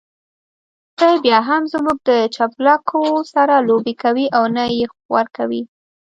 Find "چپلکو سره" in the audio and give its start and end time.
2.35-3.55